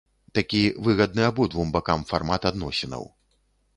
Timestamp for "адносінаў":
2.51-3.03